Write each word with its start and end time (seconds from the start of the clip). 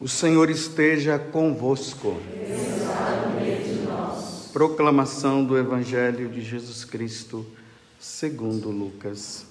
O 0.00 0.06
Senhor 0.06 0.48
esteja 0.48 1.18
convosco. 1.18 2.20
Proclamação 4.52 5.44
do 5.44 5.58
Evangelho 5.58 6.28
de 6.28 6.40
Jesus 6.40 6.84
Cristo, 6.84 7.44
segundo 7.98 8.70
Lucas. 8.70 9.44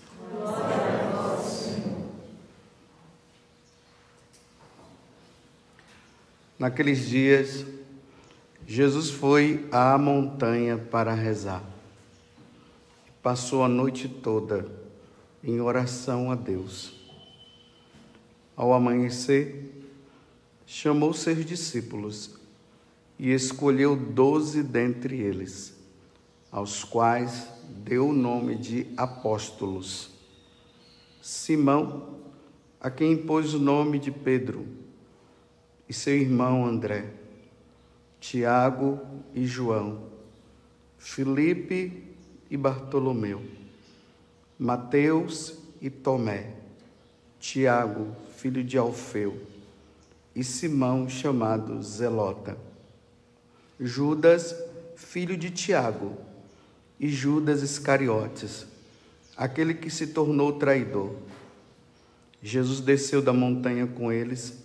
Naqueles 6.58 7.10
dias, 7.10 7.66
Jesus 8.66 9.10
foi 9.10 9.68
à 9.70 9.98
montanha 9.98 10.78
para 10.78 11.14
rezar. 11.14 11.62
Passou 13.22 13.66
a 13.66 13.68
noite 13.68 14.08
toda 14.08 14.66
em 15.44 15.60
oração 15.60 16.32
a 16.32 16.36
Deus. 16.36 16.94
Ao 18.56 18.74
amanhecer, 18.74 19.77
chamou 20.70 21.14
seus 21.14 21.46
discípulos 21.46 22.36
e 23.18 23.32
escolheu 23.32 23.96
doze 23.96 24.62
dentre 24.62 25.18
eles, 25.18 25.74
aos 26.52 26.84
quais 26.84 27.48
deu 27.70 28.10
o 28.10 28.14
nome 28.14 28.56
de 28.56 28.86
apóstolos. 28.98 30.12
Simão, 31.22 32.20
a 32.82 32.92
quem 32.92 33.14
impôs 33.14 33.54
o 33.54 33.60
nome 33.60 33.98
de 33.98 34.12
Pedro, 34.12 34.68
e 35.88 35.94
seu 35.94 36.18
irmão 36.18 36.66
André, 36.66 37.14
Tiago 38.20 39.00
e 39.34 39.46
João, 39.46 40.04
Filipe 40.98 42.04
e 42.52 42.58
Bartolomeu, 42.58 43.42
Mateus 44.60 45.60
e 45.82 45.90
Tomé, 45.90 46.56
Tiago, 47.40 48.14
filho 48.36 48.62
de 48.62 48.78
Alfeu, 48.78 49.42
e 50.38 50.44
Simão, 50.44 51.10
chamado 51.10 51.82
Zelota. 51.82 52.56
Judas, 53.80 54.56
filho 54.96 55.36
de 55.36 55.50
Tiago, 55.50 56.16
e 57.00 57.10
Judas 57.10 57.64
Iscariotes, 57.64 58.68
aquele 59.36 59.74
que 59.74 59.90
se 59.90 60.06
tornou 60.06 60.54
traidor. 60.54 61.16
Jesus 62.40 62.82
desceu 62.82 63.20
da 63.20 63.34
montanha 63.34 63.88
com 63.88 64.12
eles 64.12 64.64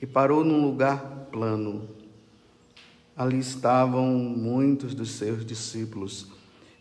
e 0.00 0.06
parou 0.06 0.44
num 0.44 0.60
lugar 0.60 1.28
plano. 1.30 1.88
Ali 3.16 3.38
estavam 3.38 4.08
muitos 4.08 4.92
dos 4.92 5.12
seus 5.12 5.46
discípulos 5.46 6.32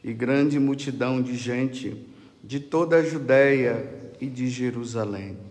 e 0.04 0.12
grande 0.14 0.60
multidão 0.60 1.22
de 1.22 1.38
gente 1.38 2.08
de 2.44 2.60
toda 2.60 2.96
a 2.96 3.04
Judéia 3.04 4.12
e 4.20 4.26
de 4.26 4.48
Jerusalém 4.50 5.51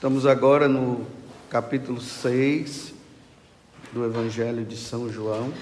Estamos 0.00 0.24
agora 0.24 0.66
no 0.66 1.06
capítulo 1.50 2.00
6 2.00 2.94
do 3.92 4.02
Evangelho 4.02 4.64
de 4.64 4.76
São 4.76 5.10
João, 5.10 5.52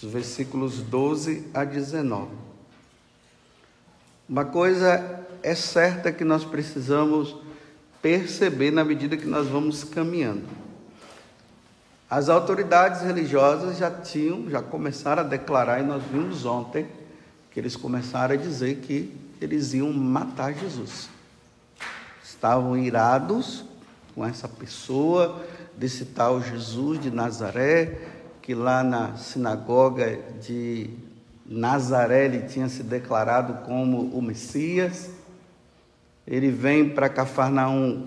os 0.00 0.12
versículos 0.12 0.80
12 0.80 1.48
a 1.52 1.64
19. 1.64 2.30
Uma 4.28 4.44
coisa 4.44 5.26
é 5.42 5.54
certa 5.54 6.12
que 6.12 6.24
nós 6.24 6.44
precisamos 6.44 7.36
perceber 8.00 8.70
na 8.70 8.84
medida 8.84 9.16
que 9.16 9.26
nós 9.26 9.48
vamos 9.48 9.82
caminhando. 9.82 10.65
As 12.08 12.28
autoridades 12.28 13.02
religiosas 13.02 13.78
já 13.78 13.90
tinham, 13.90 14.48
já 14.48 14.62
começaram 14.62 15.22
a 15.22 15.26
declarar, 15.26 15.80
e 15.80 15.82
nós 15.82 16.02
vimos 16.04 16.44
ontem, 16.44 16.86
que 17.50 17.58
eles 17.58 17.74
começaram 17.74 18.34
a 18.34 18.38
dizer 18.38 18.76
que 18.76 19.12
eles 19.40 19.74
iam 19.74 19.92
matar 19.92 20.54
Jesus. 20.54 21.08
Estavam 22.22 22.76
irados 22.76 23.64
com 24.14 24.24
essa 24.24 24.46
pessoa, 24.46 25.44
desse 25.76 26.06
tal 26.06 26.40
Jesus 26.40 27.00
de 27.00 27.10
Nazaré, 27.10 27.98
que 28.40 28.54
lá 28.54 28.82
na 28.82 29.16
sinagoga 29.16 30.18
de 30.40 30.90
Nazaré 31.44 32.26
ele 32.26 32.42
tinha 32.48 32.68
se 32.68 32.82
declarado 32.82 33.64
como 33.66 34.02
o 34.16 34.22
Messias. 34.22 35.10
Ele 36.26 36.50
vem 36.50 36.88
para 36.88 37.08
Cafarnaum, 37.08 38.06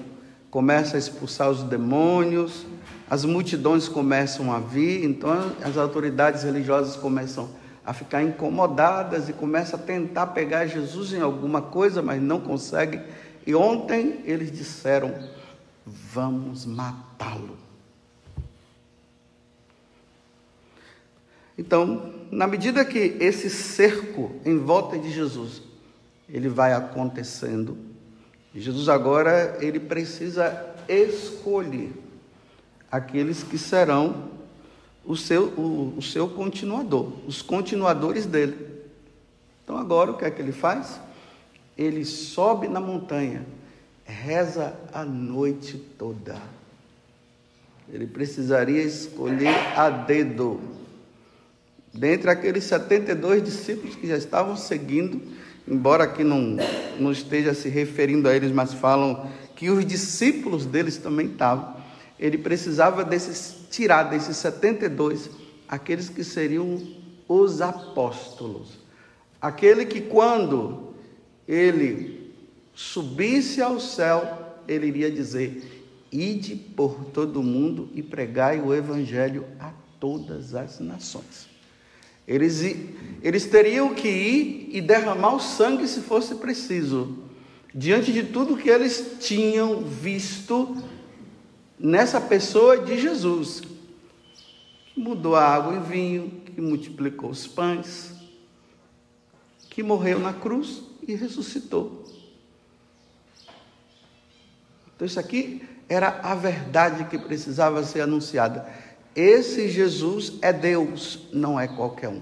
começa 0.50 0.96
a 0.96 1.00
expulsar 1.00 1.50
os 1.50 1.64
demônios, 1.64 2.66
as 3.10 3.26
multidões 3.26 3.88
começam 3.88 4.54
a 4.54 4.60
vir, 4.60 5.04
então 5.04 5.52
as 5.64 5.78
autoridades 5.78 6.44
religiosas 6.44 6.96
começam 6.96 7.50
a 7.84 7.92
ficar 7.92 8.22
incomodadas 8.22 9.28
e 9.28 9.34
começam 9.34 9.80
a 9.80 9.82
tentar 9.82 10.28
pegar 10.28 10.68
Jesus 10.68 11.12
em 11.14 11.22
alguma 11.22 11.60
coisa, 11.60 12.04
mas 12.04 12.22
não 12.22 12.40
conseguem. 12.40 13.02
E 13.48 13.56
ontem 13.56 14.22
eles 14.26 14.52
disseram: 14.52 15.12
vamos 15.84 16.68
matá-lo. 16.68 17.58
Então, 21.58 22.14
na 22.32 22.46
medida 22.46 22.86
que 22.86 23.18
esse 23.20 23.50
cerco 23.50 24.32
em 24.46 24.60
volta 24.60 25.00
de 25.00 25.12
Jesus 25.12 25.64
ele 26.30 26.48
vai 26.48 26.74
acontecendo, 26.74 27.76
Jesus 28.54 28.88
agora 28.88 29.58
ele 29.60 29.80
precisa 29.80 30.76
escolher 30.88 31.92
aqueles 32.92 33.44
que 33.44 33.58
serão 33.58 34.30
o 35.06 35.16
seu, 35.16 35.46
o, 35.58 35.96
o 35.98 36.02
seu 36.02 36.28
continuador, 36.28 37.12
os 37.28 37.42
continuadores 37.42 38.26
dele. 38.26 38.56
Então 39.64 39.78
agora 39.78 40.12
o 40.12 40.18
que 40.18 40.26
é 40.26 40.32
que 40.32 40.42
ele 40.42 40.52
faz? 40.52 41.00
Ele 41.78 42.04
sobe 42.04 42.68
na 42.68 42.80
montanha, 42.80 43.46
reza 44.06 44.74
a 44.94 45.06
noite 45.06 45.78
toda. 45.98 46.42
Ele 47.92 48.06
precisaria 48.06 48.84
escolher 48.84 49.56
a 49.76 49.90
dedo. 49.90 50.60
Dentre 51.92 52.30
aqueles 52.30 52.66
72 52.66 53.44
discípulos 53.44 53.96
que 53.96 54.08
já 54.08 54.18
estavam 54.18 54.56
seguindo, 54.56 55.22
embora 55.68 56.04
aqui 56.04 56.24
não, 56.24 56.58
não 57.00 57.12
esteja 57.12 57.54
se 57.54 57.68
referindo 57.68 58.30
a 58.30 58.36
eles, 58.36 58.52
mas 58.52 58.74
falam 58.74 59.28
que 59.56 59.72
os 59.72 59.84
discípulos 59.86 60.66
deles 60.66 60.98
também 60.98 61.28
estavam 61.28 61.79
ele 62.20 62.38
precisava 62.38 63.04
desses, 63.04 63.56
tirar 63.72 64.04
desses 64.04 64.36
72 64.38 65.30
aqueles 65.68 66.10
que 66.10 66.24
seriam 66.24 66.82
os 67.28 67.62
apóstolos. 67.62 68.80
Aquele 69.42 69.86
que, 69.86 70.02
quando 70.02 70.94
ele 71.48 72.34
subisse 72.74 73.62
ao 73.62 73.80
céu, 73.80 74.58
ele 74.68 74.88
iria 74.88 75.10
dizer: 75.10 75.88
Ide 76.12 76.56
por 76.56 77.06
todo 77.06 77.40
o 77.40 77.44
mundo 77.44 77.90
e 77.94 78.04
pregai 78.04 78.60
o 78.60 78.74
evangelho 78.74 79.46
a 79.60 79.72
todas 80.00 80.56
as 80.56 80.80
nações. 80.80 81.48
Eles, 82.28 82.62
eles 83.24 83.46
teriam 83.46 83.94
que 83.96 84.08
ir 84.08 84.70
e 84.72 84.82
derramar 84.82 85.36
o 85.36 85.40
sangue 85.40 85.88
se 85.88 86.02
fosse 86.02 86.36
preciso, 86.36 87.18
diante 87.74 88.12
de 88.12 88.24
tudo 88.24 88.58
que 88.58 88.70
eles 88.70 89.18
tinham 89.20 89.82
visto 89.82 90.78
nessa 91.80 92.20
pessoa 92.20 92.78
de 92.78 93.00
Jesus, 93.00 93.62
que 94.88 95.00
mudou 95.00 95.36
a 95.36 95.46
água 95.46 95.76
em 95.76 95.82
vinho, 95.82 96.42
que 96.46 96.60
multiplicou 96.60 97.30
os 97.30 97.48
pães, 97.48 98.12
que 99.70 99.82
morreu 99.82 100.20
na 100.20 100.34
cruz 100.34 100.84
e 101.08 101.16
ressuscitou. 101.16 102.06
Então, 104.94 105.06
isso 105.06 105.20
aqui 105.20 105.62
era 105.88 106.20
a 106.22 106.36
verdade 106.36 107.06
que 107.06 107.18
precisava 107.18 107.84
ser 107.84 108.02
anunciada. 108.02 108.68
Esse 109.16 109.70
Jesus 109.70 110.34
é 110.42 110.52
Deus, 110.52 111.28
não 111.32 111.58
é 111.58 111.68
qualquer 111.68 112.10
um. 112.10 112.22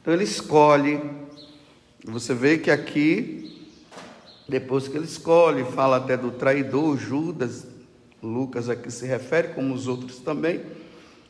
Então, 0.00 0.14
ele 0.14 0.24
escolhe. 0.24 1.00
Você 2.04 2.32
vê 2.32 2.58
que 2.58 2.70
aqui, 2.70 3.68
depois 4.48 4.86
que 4.86 4.96
ele 4.96 5.06
escolhe, 5.06 5.64
fala 5.64 5.96
até 5.96 6.16
do 6.16 6.30
traidor 6.30 6.96
Judas, 6.96 7.66
Lucas 8.26 8.68
aqui 8.68 8.90
se 8.90 9.06
refere, 9.06 9.48
como 9.48 9.74
os 9.74 9.88
outros 9.88 10.18
também. 10.18 10.60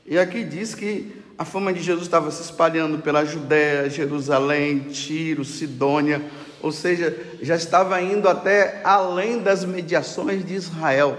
E 0.05 0.19
aqui 0.19 0.45
diz 0.45 0.75
que 0.75 1.23
a 1.39 1.45
fama 1.45 1.73
de 1.73 1.83
Jesus 1.83 2.07
estava 2.07 2.31
se 2.31 2.43
espalhando 2.43 2.99
pela 2.99 3.25
Judéia, 3.25 3.91
Jerusalém, 3.91 4.81
Tiro, 4.91 5.45
Sidônia, 5.45 6.23
ou 6.63 6.73
seja, 6.73 7.17
já 7.43 7.57
estava 7.57 8.01
indo 8.01 8.29
até 8.29 8.81
além 8.83 9.43
das 9.43 9.65
mediações 9.65 10.45
de 10.45 10.55
Israel, 10.55 11.17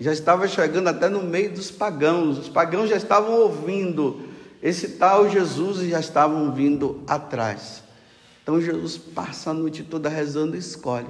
já 0.00 0.12
estava 0.12 0.46
chegando 0.46 0.88
até 0.88 1.08
no 1.08 1.22
meio 1.22 1.52
dos 1.52 1.70
pagãos, 1.70 2.38
os 2.38 2.48
pagãos 2.48 2.88
já 2.88 2.96
estavam 2.96 3.34
ouvindo 3.34 4.20
esse 4.62 4.90
tal 4.90 5.28
Jesus 5.28 5.82
e 5.82 5.90
já 5.90 6.00
estavam 6.00 6.52
vindo 6.52 7.02
atrás. 7.06 7.82
Então 8.42 8.60
Jesus 8.60 8.96
passa 8.96 9.50
a 9.50 9.54
noite 9.54 9.82
toda 9.82 10.08
rezando 10.08 10.54
e 10.56 10.58
escolhe. 10.58 11.08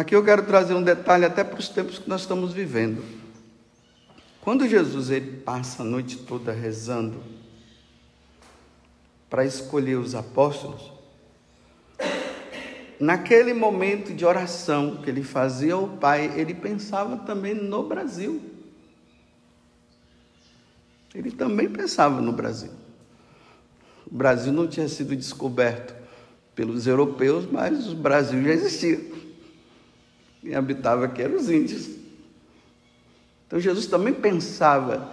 Aqui 0.00 0.16
eu 0.16 0.24
quero 0.24 0.42
trazer 0.46 0.72
um 0.72 0.82
detalhe 0.82 1.26
até 1.26 1.44
para 1.44 1.60
os 1.60 1.68
tempos 1.68 1.98
que 1.98 2.08
nós 2.08 2.22
estamos 2.22 2.54
vivendo. 2.54 3.04
Quando 4.40 4.66
Jesus 4.66 5.10
ele 5.10 5.42
passa 5.42 5.82
a 5.82 5.84
noite 5.84 6.16
toda 6.16 6.52
rezando 6.52 7.22
para 9.28 9.44
escolher 9.44 9.96
os 9.96 10.14
apóstolos, 10.14 10.90
naquele 12.98 13.52
momento 13.52 14.14
de 14.14 14.24
oração 14.24 14.96
que 15.02 15.10
ele 15.10 15.22
fazia 15.22 15.74
ao 15.74 15.86
Pai, 15.86 16.32
ele 16.34 16.54
pensava 16.54 17.18
também 17.18 17.52
no 17.52 17.86
Brasil. 17.86 18.40
Ele 21.14 21.30
também 21.30 21.68
pensava 21.68 22.22
no 22.22 22.32
Brasil. 22.32 22.70
O 24.10 24.14
Brasil 24.16 24.50
não 24.50 24.66
tinha 24.66 24.88
sido 24.88 25.14
descoberto 25.14 25.94
pelos 26.54 26.86
europeus, 26.86 27.44
mas 27.52 27.86
o 27.92 27.96
Brasil 27.96 28.42
já 28.42 28.50
existia. 28.50 29.20
Quem 30.40 30.54
habitava 30.54 31.04
aqui 31.04 31.22
eram 31.22 31.36
os 31.36 31.50
índios. 31.50 31.88
Então 33.46 33.60
Jesus 33.60 33.86
também 33.86 34.14
pensava 34.14 35.08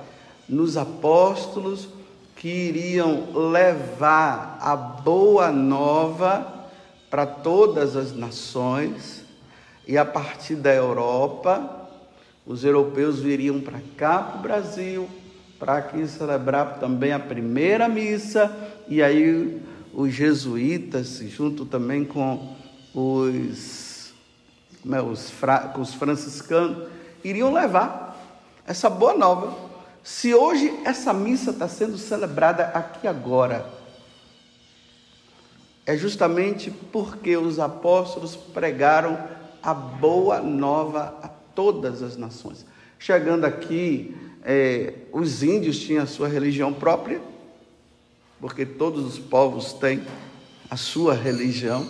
nos 0.48 0.78
apóstolos 0.78 1.90
que 2.36 2.48
iriam 2.48 3.34
levar 3.52 4.58
a 4.62 4.76
boa 4.76 5.52
nova 5.52 6.70
para 7.10 7.26
todas 7.26 7.96
as 7.96 8.16
nações, 8.16 9.26
e 9.88 9.98
a 9.98 10.06
partir 10.06 10.56
da 10.56 10.74
Europa, 10.74 11.90
os 12.46 12.64
europeus 12.64 13.20
viriam 13.20 13.60
para 13.62 13.80
cá, 13.96 14.20
para 14.20 14.38
o 14.38 14.42
Brasil, 14.42 15.10
para 15.58 15.78
aqui 15.78 16.08
celebrar 16.08 16.80
também 16.80 17.14
a 17.14 17.20
primeira 17.20 17.88
missa, 17.88 18.56
e 18.88 19.02
aí 19.02 19.62
os 19.94 20.14
jesuítas, 20.14 21.20
junto 21.30 21.66
também 21.66 22.06
com 22.06 22.56
os, 22.94 23.87
é, 24.96 25.02
os, 25.02 25.34
os 25.80 25.94
franciscanos, 25.94 26.90
iriam 27.24 27.52
levar 27.52 28.08
essa 28.66 28.90
boa 28.90 29.14
nova. 29.14 29.56
Se 30.04 30.34
hoje 30.34 30.74
essa 30.86 31.14
missa 31.14 31.52
está 31.52 31.68
sendo 31.68 31.98
celebrada 31.98 32.66
aqui 32.68 33.08
agora, 33.08 33.66
é 35.86 35.96
justamente 35.96 36.70
porque 36.70 37.36
os 37.38 37.60
apóstolos 37.60 38.36
pregaram 38.36 39.18
a 39.64 39.74
boa 39.74 40.42
nova 40.42 41.18
a 41.22 41.28
todas 41.28 42.02
as 42.02 42.18
nações. 42.18 42.66
Chegando 43.00 43.46
aqui, 43.46 44.16
é, 44.44 44.94
os 45.12 45.44
índios 45.44 45.80
tinham 45.80 46.04
a 46.04 46.08
sua 46.08 46.28
religião 46.28 46.74
própria, 46.74 47.22
porque 48.40 48.66
todos 48.66 49.06
os 49.06 49.20
povos 49.20 49.74
têm 49.74 50.04
a 50.70 50.76
sua 50.76 51.14
religião, 51.14 51.88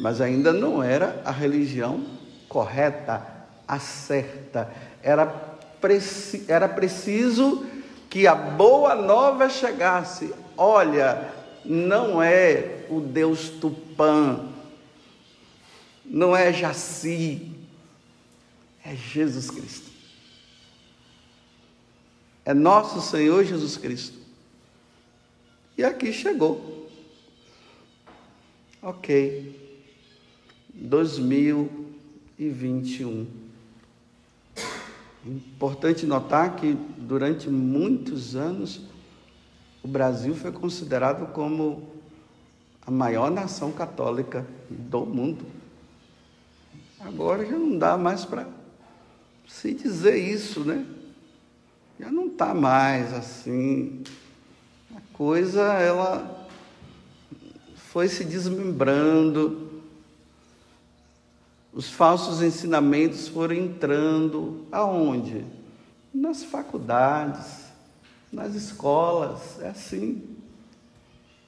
mas 0.00 0.20
ainda 0.20 0.52
não 0.52 0.82
era 0.82 1.22
a 1.24 1.30
religião 1.30 2.04
correta, 2.48 3.24
a 3.68 3.78
certa. 3.78 4.72
Era, 5.02 5.26
preci 5.26 6.44
era 6.48 6.68
preciso 6.68 7.64
que 8.08 8.26
a 8.26 8.34
boa 8.34 8.96
nova 8.96 9.48
chegasse. 9.48 10.34
Olha, 10.56 11.28
não 11.64 12.20
é 12.20 12.86
o 12.90 13.00
Deus 13.00 13.48
Tupã, 13.48 14.48
não 16.04 16.36
é 16.36 16.52
Jaci, 16.52 17.52
é 18.84 18.96
Jesus 18.96 19.48
Cristo 19.50 19.90
é 22.50 22.54
nosso 22.54 23.00
Senhor 23.00 23.44
Jesus 23.44 23.76
Cristo. 23.76 24.18
E 25.78 25.84
aqui 25.84 26.12
chegou. 26.12 26.90
Ok. 28.82 29.59
2021. 30.74 33.26
Importante 35.26 36.06
notar 36.06 36.56
que 36.56 36.76
durante 36.96 37.48
muitos 37.48 38.34
anos 38.34 38.80
o 39.82 39.88
Brasil 39.88 40.34
foi 40.34 40.52
considerado 40.52 41.32
como 41.32 41.88
a 42.86 42.90
maior 42.90 43.30
nação 43.30 43.72
católica 43.72 44.46
do 44.68 45.06
mundo. 45.06 45.46
Agora 46.98 47.46
já 47.46 47.58
não 47.58 47.78
dá 47.78 47.96
mais 47.96 48.24
para 48.24 48.48
se 49.46 49.72
dizer 49.74 50.16
isso, 50.16 50.60
né? 50.60 50.84
já 52.00 52.10
não 52.10 52.28
está 52.28 52.54
mais 52.54 53.12
assim. 53.12 54.02
A 54.96 55.00
coisa, 55.12 55.60
ela 55.74 56.48
foi 57.76 58.08
se 58.08 58.24
desmembrando, 58.24 59.69
os 61.72 61.90
falsos 61.90 62.42
ensinamentos 62.42 63.28
foram 63.28 63.54
entrando 63.54 64.66
aonde? 64.72 65.44
Nas 66.12 66.42
faculdades, 66.42 67.66
nas 68.32 68.54
escolas, 68.54 69.60
é 69.60 69.68
assim. 69.68 70.36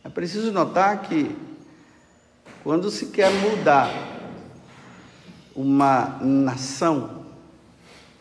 É 0.04 0.08
preciso 0.08 0.52
notar 0.52 1.02
que 1.02 1.36
quando 2.62 2.90
se 2.90 3.06
quer 3.06 3.30
mudar 3.30 3.90
uma 5.54 6.18
nação, 6.20 7.26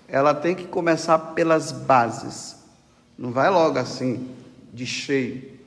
ela 0.07 0.33
tem 0.33 0.55
que 0.55 0.65
começar 0.65 1.17
pelas 1.19 1.71
bases. 1.71 2.57
Não 3.17 3.31
vai 3.31 3.49
logo 3.49 3.77
assim, 3.77 4.29
de 4.73 4.85
cheio. 4.85 5.59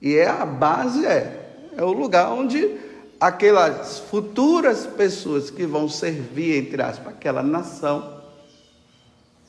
E 0.00 0.16
é 0.16 0.28
a 0.28 0.44
base 0.46 1.06
é, 1.06 1.70
é 1.76 1.82
o 1.82 1.92
lugar 1.92 2.30
onde 2.32 2.78
aquelas 3.26 4.00
futuras 4.00 4.84
pessoas 4.84 5.48
que 5.48 5.64
vão 5.64 5.88
servir, 5.88 6.58
entre 6.58 6.82
aspas, 6.82 7.08
aquela 7.08 7.42
nação, 7.42 8.22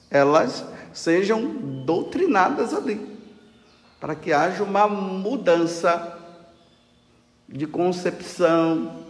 elas 0.09 0.63
sejam 0.93 1.45
doutrinadas 1.85 2.73
ali, 2.73 3.05
para 3.99 4.15
que 4.15 4.31
haja 4.31 4.63
uma 4.63 4.87
mudança 4.87 6.17
de 7.49 7.67
concepção, 7.67 9.05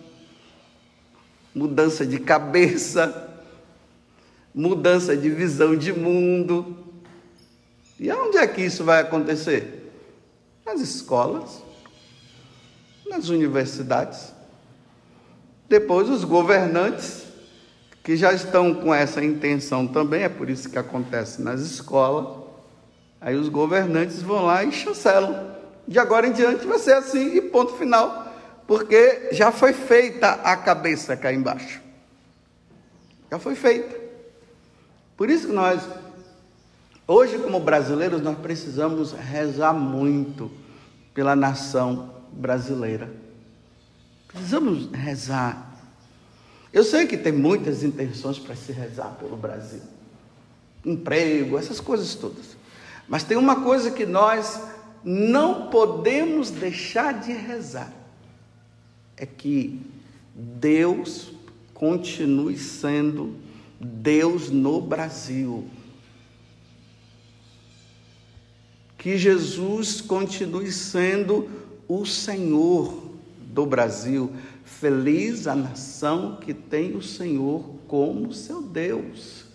mudança 1.54 2.04
de 2.04 2.18
cabeça, 2.18 3.40
mudança 4.52 5.16
de 5.16 5.30
visão 5.30 5.76
de 5.76 5.94
mundo. 5.94 6.76
E 8.00 8.12
onde 8.12 8.38
é 8.38 8.48
que 8.48 8.64
isso 8.64 8.84
vai 8.84 9.02
acontecer? 9.02 9.94
Nas 10.66 10.82
escolas, 10.82 11.62
nas 13.06 13.30
universidades. 13.30 14.35
Depois, 15.68 16.10
os 16.10 16.24
governantes, 16.24 17.24
que 18.04 18.16
já 18.16 18.32
estão 18.32 18.74
com 18.74 18.94
essa 18.94 19.24
intenção 19.24 19.88
também, 19.88 20.24
é 20.24 20.30
por 20.30 20.50
isso 20.50 20.70
que 20.70 20.78
acontece 20.78 21.42
nas 21.42 21.62
escolas. 21.62 22.44
Aí 23.20 23.36
os 23.36 23.50
governantes 23.50 24.22
vão 24.22 24.46
lá 24.46 24.64
e 24.64 24.72
chancelam. 24.72 25.56
De 25.88 25.98
agora 25.98 26.28
em 26.28 26.32
diante 26.32 26.66
vai 26.68 26.78
ser 26.78 26.94
assim 26.94 27.36
e 27.36 27.42
ponto 27.42 27.74
final, 27.74 28.32
porque 28.68 29.30
já 29.32 29.52
foi 29.52 29.74
feita 29.74 30.32
a 30.32 30.56
cabeça 30.56 31.18
cá 31.18 31.34
embaixo. 31.34 31.82
Já 33.32 33.40
foi 33.40 33.56
feita. 33.56 33.96
Por 35.18 35.30
isso 35.30 35.48
que 35.48 35.54
nós, 35.54 35.82
hoje 37.08 37.40
como 37.40 37.60
brasileiros, 37.60 38.22
nós 38.22 38.38
precisamos 38.38 39.14
rezar 39.14 39.74
muito 39.74 40.52
pela 41.14 41.36
nação 41.36 42.14
brasileira. 42.32 43.25
Precisamos 44.36 44.90
rezar. 44.92 45.74
Eu 46.74 46.84
sei 46.84 47.08
que 47.08 47.16
tem 47.16 47.32
muitas 47.32 47.84
intenções 47.84 48.38
para 48.38 48.54
se 48.54 48.74
rezar 48.74 49.16
pelo 49.18 49.38
Brasil. 49.38 49.80
Emprego, 50.84 51.58
essas 51.58 51.80
coisas 51.80 52.16
todas. 52.16 52.58
Mas 53.08 53.24
tem 53.24 53.38
uma 53.38 53.64
coisa 53.64 53.92
que 53.92 54.06
nós 54.06 54.62
não 55.06 55.70
podemos 55.70 56.52
deixar 56.52 57.14
de 57.14 57.32
rezar. 57.32 57.94
É 59.16 59.26
que 59.26 59.80
Deus 60.36 61.32
continue 61.74 62.58
sendo 62.58 63.38
Deus 63.80 64.50
no 64.50 64.82
Brasil. 64.82 65.66
Que 68.98 69.18
Jesus 69.18 70.02
continue 70.02 70.74
sendo 70.74 71.50
o 71.88 72.06
Senhor 72.06 73.05
do 73.56 73.66
Brasil. 73.66 74.34
Feliz 74.66 75.48
a 75.48 75.56
nação 75.56 76.36
que 76.36 76.54
tem 76.54 76.96
o 76.96 77.02
Senhor 77.02 77.64
como 77.88 78.34
seu 78.34 78.62
Deus. 78.62 79.46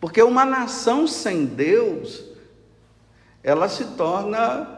Porque 0.00 0.22
uma 0.22 0.44
nação 0.44 1.08
sem 1.08 1.44
Deus 1.44 2.24
ela 3.42 3.68
se 3.68 3.84
torna 3.96 4.76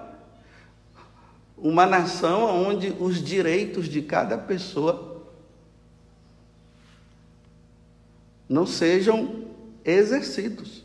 uma 1.58 1.84
nação 1.84 2.42
onde 2.66 2.96
os 2.98 3.22
direitos 3.22 3.86
de 3.86 4.00
cada 4.00 4.38
pessoa 4.38 5.26
não 8.48 8.64
sejam 8.66 9.44
exercidos. 9.84 10.82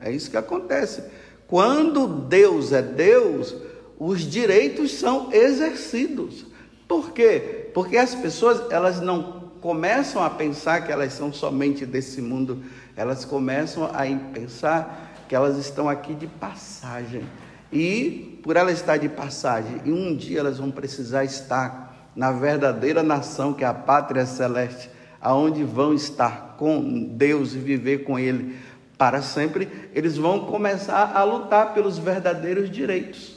É 0.00 0.10
isso 0.10 0.30
que 0.30 0.36
acontece. 0.36 1.04
Quando 1.46 2.06
Deus 2.06 2.72
é 2.72 2.82
Deus, 2.82 3.54
os 3.98 4.20
direitos 4.20 4.92
são 4.92 5.32
exercidos. 5.32 6.46
Por 6.86 7.12
quê? 7.12 7.70
Porque 7.74 7.96
as 7.96 8.14
pessoas, 8.14 8.70
elas 8.70 9.00
não 9.00 9.50
começam 9.60 10.22
a 10.22 10.30
pensar 10.30 10.86
que 10.86 10.92
elas 10.92 11.12
são 11.12 11.32
somente 11.32 11.84
desse 11.84 12.20
mundo, 12.20 12.62
elas 12.96 13.24
começam 13.24 13.84
a 13.84 14.04
pensar 14.32 15.24
que 15.28 15.34
elas 15.34 15.56
estão 15.58 15.88
aqui 15.88 16.14
de 16.14 16.26
passagem. 16.26 17.24
E 17.72 18.38
por 18.42 18.56
ela 18.56 18.70
estar 18.70 18.96
de 18.96 19.08
passagem, 19.08 19.80
e 19.84 19.90
um 19.90 20.14
dia 20.14 20.38
elas 20.38 20.58
vão 20.58 20.70
precisar 20.70 21.24
estar 21.24 22.12
na 22.14 22.30
verdadeira 22.30 23.02
nação 23.02 23.52
que 23.52 23.64
é 23.64 23.66
a 23.66 23.74
pátria 23.74 24.24
celeste, 24.24 24.88
aonde 25.20 25.64
vão 25.64 25.92
estar 25.92 26.54
com 26.56 27.08
Deus 27.16 27.54
e 27.54 27.58
viver 27.58 28.04
com 28.04 28.18
ele 28.18 28.56
para 28.96 29.20
sempre, 29.20 29.68
eles 29.92 30.16
vão 30.16 30.46
começar 30.46 31.12
a 31.14 31.22
lutar 31.24 31.74
pelos 31.74 31.98
verdadeiros 31.98 32.70
direitos. 32.70 33.35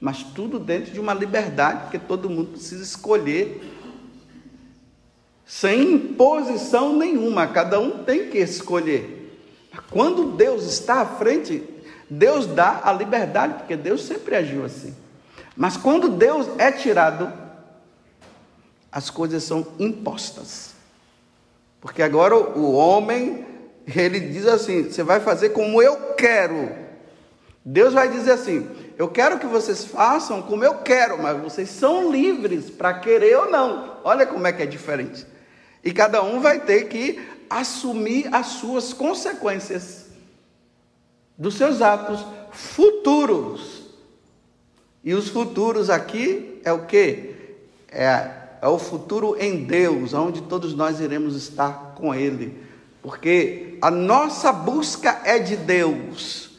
Mas 0.00 0.22
tudo 0.22 0.58
dentro 0.58 0.92
de 0.92 0.98
uma 0.98 1.12
liberdade, 1.12 1.82
porque 1.82 1.98
todo 1.98 2.30
mundo 2.30 2.52
precisa 2.52 2.82
escolher 2.82 3.60
sem 5.50 5.94
imposição 5.94 6.96
nenhuma, 6.96 7.48
cada 7.48 7.80
um 7.80 8.04
tem 8.04 8.30
que 8.30 8.38
escolher. 8.38 9.36
Quando 9.90 10.36
Deus 10.36 10.64
está 10.64 11.00
à 11.00 11.06
frente, 11.06 11.64
Deus 12.08 12.46
dá 12.46 12.80
a 12.84 12.92
liberdade, 12.92 13.54
porque 13.54 13.76
Deus 13.76 14.04
sempre 14.04 14.36
agiu 14.36 14.64
assim. 14.64 14.94
Mas 15.56 15.76
quando 15.76 16.08
Deus 16.08 16.46
é 16.56 16.70
tirado, 16.70 17.32
as 18.92 19.10
coisas 19.10 19.42
são 19.42 19.66
impostas. 19.78 20.74
Porque 21.80 22.02
agora 22.02 22.36
o 22.36 22.72
homem, 22.72 23.44
ele 23.86 24.20
diz 24.20 24.46
assim: 24.46 24.84
você 24.84 25.02
vai 25.02 25.18
fazer 25.18 25.50
como 25.50 25.82
eu 25.82 26.14
quero. 26.14 26.79
Deus 27.64 27.92
vai 27.92 28.08
dizer 28.08 28.32
assim: 28.32 28.68
eu 28.96 29.08
quero 29.08 29.38
que 29.38 29.46
vocês 29.46 29.84
façam 29.84 30.42
como 30.42 30.64
eu 30.64 30.78
quero, 30.78 31.22
mas 31.22 31.40
vocês 31.40 31.68
são 31.70 32.10
livres 32.10 32.70
para 32.70 32.94
querer 32.94 33.36
ou 33.36 33.50
não. 33.50 33.98
Olha 34.04 34.26
como 34.26 34.46
é 34.46 34.52
que 34.52 34.62
é 34.62 34.66
diferente. 34.66 35.26
E 35.82 35.92
cada 35.92 36.22
um 36.22 36.40
vai 36.40 36.60
ter 36.60 36.88
que 36.88 37.20
assumir 37.48 38.32
as 38.32 38.46
suas 38.46 38.92
consequências 38.92 40.06
dos 41.36 41.54
seus 41.56 41.80
atos 41.80 42.24
futuros. 42.52 43.80
E 45.02 45.14
os 45.14 45.28
futuros 45.28 45.88
aqui 45.88 46.60
é 46.62 46.72
o 46.72 46.84
que? 46.84 47.34
É, 47.90 48.30
é 48.60 48.68
o 48.68 48.78
futuro 48.78 49.36
em 49.40 49.64
Deus, 49.64 50.12
onde 50.12 50.42
todos 50.42 50.74
nós 50.74 51.00
iremos 51.00 51.34
estar 51.34 51.94
com 51.96 52.14
Ele. 52.14 52.62
Porque 53.02 53.78
a 53.80 53.90
nossa 53.90 54.52
busca 54.52 55.22
é 55.24 55.38
de 55.38 55.56
Deus. 55.56 56.49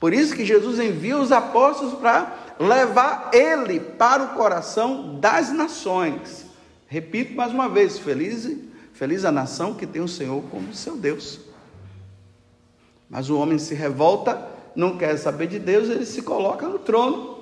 Por 0.00 0.12
isso 0.12 0.34
que 0.34 0.44
Jesus 0.44 0.78
envia 0.78 1.18
os 1.18 1.32
apóstolos 1.32 1.94
para 1.94 2.54
levar 2.58 3.30
Ele 3.32 3.80
para 3.80 4.22
o 4.24 4.28
coração 4.34 5.18
das 5.18 5.52
nações. 5.52 6.46
Repito 6.86 7.34
mais 7.34 7.52
uma 7.52 7.68
vez: 7.68 7.98
feliz, 7.98 8.48
feliz 8.92 9.24
a 9.24 9.32
nação 9.32 9.74
que 9.74 9.86
tem 9.86 10.00
o 10.00 10.08
Senhor 10.08 10.42
como 10.50 10.74
seu 10.74 10.96
Deus. 10.96 11.40
Mas 13.10 13.30
o 13.30 13.38
homem 13.38 13.58
se 13.58 13.74
revolta, 13.74 14.46
não 14.76 14.96
quer 14.96 15.16
saber 15.16 15.46
de 15.46 15.58
Deus, 15.58 15.88
ele 15.88 16.06
se 16.06 16.22
coloca 16.22 16.68
no 16.68 16.78
trono. 16.78 17.38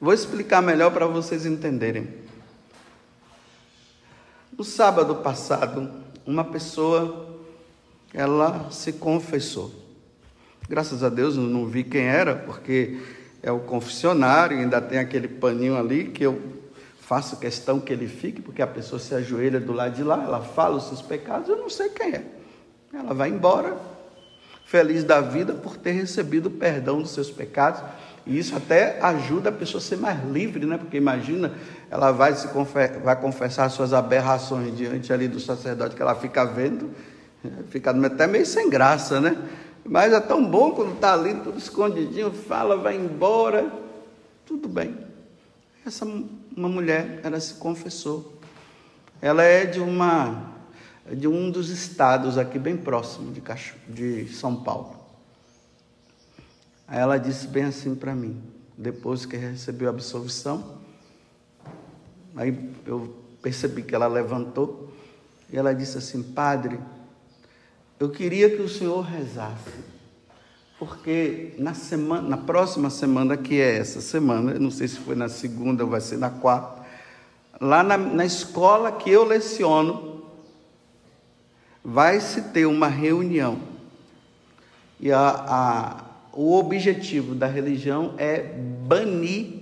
Vou 0.00 0.12
explicar 0.12 0.62
melhor 0.62 0.92
para 0.92 1.06
vocês 1.06 1.46
entenderem. 1.46 2.08
No 4.56 4.62
sábado 4.62 5.16
passado, 5.16 5.90
uma 6.26 6.44
pessoa 6.44 7.34
ela 8.12 8.70
se 8.70 8.92
confessou. 8.92 9.85
Graças 10.68 11.04
a 11.04 11.08
Deus 11.08 11.36
eu 11.36 11.42
não 11.42 11.66
vi 11.66 11.84
quem 11.84 12.06
era, 12.06 12.34
porque 12.34 12.98
é 13.42 13.52
o 13.52 13.60
confessionário, 13.60 14.58
ainda 14.58 14.80
tem 14.80 14.98
aquele 14.98 15.28
paninho 15.28 15.76
ali 15.76 16.06
que 16.08 16.24
eu 16.24 16.40
faço 17.00 17.36
questão 17.36 17.78
que 17.78 17.92
ele 17.92 18.08
fique, 18.08 18.42
porque 18.42 18.60
a 18.60 18.66
pessoa 18.66 18.98
se 18.98 19.14
ajoelha 19.14 19.60
do 19.60 19.72
lado 19.72 19.94
de 19.94 20.02
lá, 20.02 20.20
ela 20.24 20.40
fala 20.40 20.76
os 20.76 20.88
seus 20.88 21.00
pecados, 21.00 21.48
eu 21.48 21.56
não 21.56 21.70
sei 21.70 21.88
quem 21.90 22.14
é. 22.14 22.24
Ela 22.92 23.14
vai 23.14 23.28
embora, 23.28 23.76
feliz 24.64 25.04
da 25.04 25.20
vida 25.20 25.54
por 25.54 25.76
ter 25.76 25.92
recebido 25.92 26.46
o 26.46 26.50
perdão 26.50 27.00
dos 27.00 27.12
seus 27.12 27.30
pecados. 27.30 27.80
E 28.26 28.36
isso 28.36 28.56
até 28.56 28.98
ajuda 29.00 29.50
a 29.50 29.52
pessoa 29.52 29.80
a 29.80 29.84
ser 29.84 29.96
mais 29.96 30.18
livre, 30.24 30.66
né? 30.66 30.76
Porque 30.76 30.96
imagina, 30.96 31.52
ela 31.88 32.10
vai 32.10 32.34
se 32.34 32.48
vai 33.04 33.14
confessar 33.14 33.68
suas 33.68 33.92
aberrações 33.92 34.76
diante 34.76 35.12
ali 35.12 35.28
do 35.28 35.38
sacerdote 35.38 35.94
que 35.94 36.02
ela 36.02 36.16
fica 36.16 36.44
vendo, 36.44 36.90
fica 37.68 37.92
até 37.92 38.26
meio 38.26 38.44
sem 38.44 38.68
graça, 38.68 39.20
né? 39.20 39.36
Mas 39.88 40.12
é 40.12 40.20
tão 40.20 40.44
bom 40.44 40.72
quando 40.72 40.94
está 40.94 41.12
ali 41.14 41.34
tudo 41.34 41.58
escondidinho, 41.58 42.32
fala, 42.32 42.76
vai 42.76 42.96
embora, 42.96 43.72
tudo 44.44 44.68
bem. 44.68 44.96
Essa 45.84 46.04
uma 46.04 46.68
mulher, 46.68 47.20
ela 47.22 47.38
se 47.38 47.54
confessou. 47.54 48.38
Ela 49.20 49.42
é 49.42 49.64
de 49.64 49.80
uma 49.80 50.54
de 51.14 51.28
um 51.28 51.50
dos 51.50 51.70
estados 51.70 52.36
aqui 52.36 52.58
bem 52.58 52.76
próximo 52.76 53.32
de, 53.32 53.40
Cacho, 53.40 53.76
de 53.88 54.26
São 54.28 54.56
Paulo. 54.56 54.96
Aí 56.88 56.98
ela 56.98 57.16
disse 57.16 57.46
bem 57.46 57.64
assim 57.64 57.94
para 57.94 58.12
mim, 58.12 58.42
depois 58.76 59.24
que 59.24 59.36
recebeu 59.36 59.88
a 59.88 59.92
absolvição, 59.92 60.78
aí 62.34 62.72
eu 62.84 63.14
percebi 63.40 63.82
que 63.82 63.94
ela 63.94 64.08
levantou 64.08 64.92
e 65.52 65.56
ela 65.56 65.72
disse 65.72 65.98
assim: 65.98 66.22
Padre, 66.22 66.78
eu 67.98 68.10
queria 68.10 68.50
que 68.50 68.60
o 68.60 68.68
senhor 68.68 69.00
rezasse, 69.00 69.72
porque 70.78 71.54
na 71.58 71.72
semana, 71.72 72.28
na 72.28 72.36
próxima 72.36 72.90
semana, 72.90 73.36
que 73.36 73.60
é 73.60 73.78
essa 73.78 74.00
semana, 74.00 74.58
não 74.58 74.70
sei 74.70 74.86
se 74.88 74.98
foi 74.98 75.14
na 75.14 75.28
segunda 75.28 75.82
ou 75.84 75.90
vai 75.90 76.00
ser 76.00 76.18
na 76.18 76.28
quarta, 76.28 76.84
lá 77.58 77.82
na, 77.82 77.96
na 77.96 78.24
escola 78.24 78.92
que 78.92 79.10
eu 79.10 79.24
leciono, 79.24 80.22
vai 81.82 82.20
se 82.20 82.42
ter 82.42 82.66
uma 82.66 82.88
reunião. 82.88 83.58
E 85.00 85.10
a, 85.10 85.28
a, 85.48 86.04
o 86.32 86.58
objetivo 86.58 87.34
da 87.34 87.46
religião 87.46 88.14
é 88.18 88.42
banir 88.42 89.54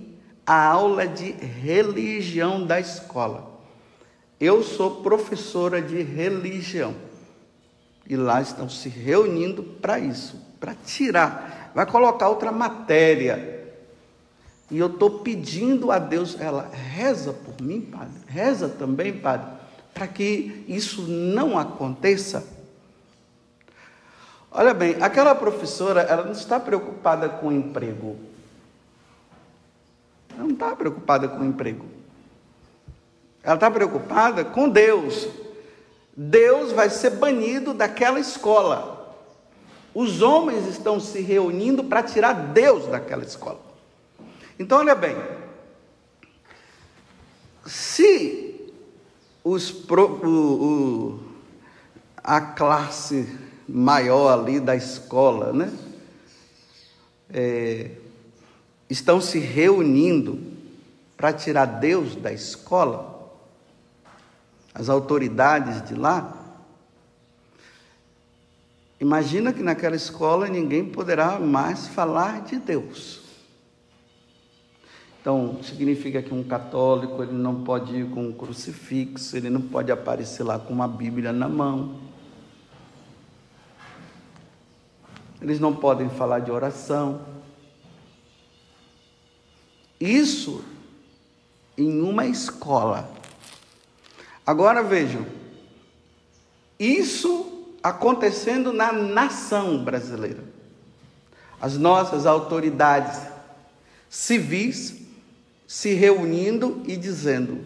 a 0.45 0.67
aula 0.67 1.07
de 1.07 1.31
religião 1.31 2.65
da 2.65 2.79
escola. 2.79 3.55
Eu 4.39 4.61
sou 4.61 5.01
professora 5.01 5.81
de 5.81 6.01
religião. 6.01 7.04
E 8.07 8.15
lá 8.15 8.41
estão 8.41 8.69
se 8.69 8.87
reunindo 8.87 9.63
para 9.63 9.99
isso, 9.99 10.39
para 10.59 10.75
tirar. 10.75 11.71
Vai 11.73 11.85
colocar 11.85 12.29
outra 12.29 12.51
matéria. 12.51 13.55
E 14.69 14.77
eu 14.77 14.87
estou 14.87 15.19
pedindo 15.19 15.91
a 15.91 15.99
Deus, 15.99 16.39
ela 16.39 16.69
reza 16.73 17.33
por 17.33 17.61
mim, 17.61 17.81
padre. 17.81 18.13
Reza 18.27 18.69
também, 18.69 19.13
padre, 19.13 19.47
para 19.93 20.07
que 20.07 20.63
isso 20.67 21.03
não 21.03 21.57
aconteça. 21.57 22.47
Olha 24.51 24.73
bem, 24.73 24.95
aquela 25.01 25.35
professora, 25.35 26.01
ela 26.01 26.23
não 26.23 26.31
está 26.31 26.59
preocupada 26.59 27.27
com 27.27 27.47
o 27.47 27.51
emprego. 27.51 28.15
Ela 30.29 30.43
não 30.43 30.51
está 30.51 30.75
preocupada 30.75 31.27
com 31.27 31.39
o 31.39 31.45
emprego. 31.45 31.85
Ela 33.43 33.55
está 33.55 33.69
preocupada 33.69 34.43
com 34.43 34.69
Deus. 34.69 35.27
Deus 36.15 36.71
vai 36.71 36.89
ser 36.89 37.11
banido 37.11 37.73
daquela 37.73 38.19
escola. 38.19 38.95
Os 39.93 40.21
homens 40.21 40.67
estão 40.67 40.99
se 40.99 41.21
reunindo 41.21 41.83
para 41.83 42.03
tirar 42.03 42.33
Deus 42.33 42.87
daquela 42.87 43.23
escola. 43.23 43.59
Então, 44.57 44.79
olha 44.79 44.95
bem, 44.95 45.15
se 47.65 48.71
os, 49.43 49.69
o, 49.89 50.29
o, 50.29 51.19
a 52.17 52.39
classe 52.39 53.27
maior 53.67 54.39
ali 54.39 54.59
da 54.59 54.75
escola, 54.75 55.51
né, 55.51 55.71
é, 57.29 57.91
estão 58.89 59.19
se 59.19 59.39
reunindo 59.39 60.39
para 61.17 61.33
tirar 61.33 61.65
Deus 61.65 62.15
da 62.15 62.31
escola, 62.31 63.14
as 64.75 64.89
autoridades 64.89 65.81
de 65.87 65.95
lá, 65.95 66.31
imagina 68.99 69.51
que 69.51 69.63
naquela 69.63 69.95
escola 69.95 70.47
ninguém 70.47 70.85
poderá 70.85 71.39
mais 71.39 71.87
falar 71.87 72.41
de 72.41 72.57
Deus. 72.57 73.21
Então, 75.19 75.57
significa 75.63 76.21
que 76.21 76.31
um 76.31 76.43
católico 76.43 77.23
ele 77.23 77.33
não 77.33 77.63
pode 77.63 77.95
ir 77.95 78.09
com 78.11 78.27
um 78.27 78.31
crucifixo, 78.31 79.35
ele 79.35 79.49
não 79.49 79.61
pode 79.61 79.91
aparecer 79.91 80.43
lá 80.43 80.59
com 80.59 80.71
uma 80.71 80.87
Bíblia 80.87 81.33
na 81.33 81.49
mão. 81.49 82.05
eles 85.45 85.59
não 85.59 85.75
podem 85.75 86.09
falar 86.09 86.39
de 86.39 86.49
oração. 86.49 87.21
Isso 89.99 90.63
em 91.77 92.01
uma 92.01 92.25
escola. 92.25 93.07
Agora 94.45 94.83
vejam, 94.83 95.25
isso 96.79 97.73
acontecendo 97.81 98.71
na 98.71 98.91
nação 98.91 99.83
brasileira. 99.83 100.43
As 101.59 101.77
nossas 101.77 102.25
autoridades 102.25 103.19
civis 104.09 104.95
se 105.67 105.93
reunindo 105.93 106.83
e 106.85 106.95
dizendo: 106.95 107.65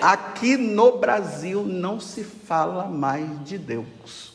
aqui 0.00 0.56
no 0.56 0.98
Brasil 0.98 1.64
não 1.64 2.00
se 2.00 2.24
fala 2.24 2.86
mais 2.86 3.44
de 3.44 3.58
Deus. 3.58 4.34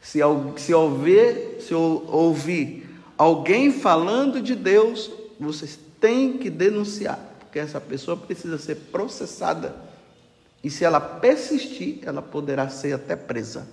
Se, 0.00 0.20
se, 0.56 0.72
ouvir, 0.72 1.60
se 1.60 1.74
ouvir 1.74 2.88
alguém 3.16 3.72
falando 3.72 4.40
de 4.40 4.54
Deus, 4.54 5.10
vocês 5.38 5.78
têm 6.00 6.38
que 6.38 6.48
denunciar, 6.48 7.18
essa 7.58 7.80
pessoa 7.80 8.16
precisa 8.16 8.58
ser 8.58 8.76
processada. 8.92 9.74
E 10.62 10.70
se 10.70 10.84
ela 10.84 11.00
persistir, 11.00 12.00
ela 12.02 12.20
poderá 12.20 12.68
ser 12.68 12.92
até 12.92 13.14
presa. 13.14 13.66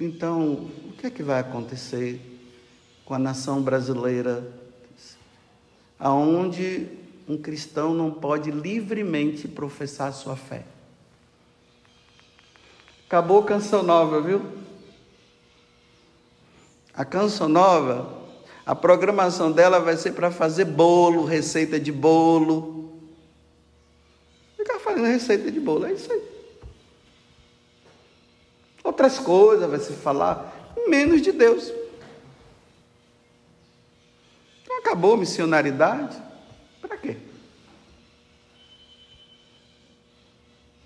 Então, 0.00 0.70
o 0.84 0.92
que 0.96 1.06
é 1.06 1.10
que 1.10 1.22
vai 1.24 1.40
acontecer 1.40 2.20
com 3.04 3.14
a 3.14 3.18
nação 3.18 3.60
brasileira, 3.62 4.46
aonde 5.98 6.88
um 7.28 7.36
cristão 7.36 7.92
não 7.92 8.10
pode 8.10 8.50
livremente 8.50 9.48
professar 9.48 10.12
sua 10.12 10.36
fé? 10.36 10.64
Acabou 13.06 13.40
a 13.40 13.46
canção 13.46 13.82
nova, 13.82 14.20
viu? 14.20 14.57
A 16.98 17.04
canção 17.04 17.48
nova, 17.48 18.12
a 18.66 18.74
programação 18.74 19.52
dela 19.52 19.78
vai 19.78 19.96
ser 19.96 20.14
para 20.14 20.32
fazer 20.32 20.64
bolo, 20.64 21.24
receita 21.24 21.78
de 21.78 21.92
bolo. 21.92 22.92
Ficar 24.56 24.80
fazendo 24.80 25.06
receita 25.06 25.48
de 25.48 25.60
bolo, 25.60 25.86
é 25.86 25.92
isso 25.92 26.12
aí. 26.12 26.20
Outras 28.82 29.16
coisas 29.20 29.70
vai 29.70 29.78
se 29.78 29.92
falar, 29.92 30.74
menos 30.88 31.22
de 31.22 31.30
Deus. 31.30 31.72
Então 34.64 34.78
acabou 34.78 35.14
a 35.14 35.18
missionaridade? 35.18 36.20
Para 36.80 36.96
quê? 36.96 37.16